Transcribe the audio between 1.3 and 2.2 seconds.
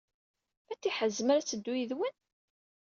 ad teddu yid-wen?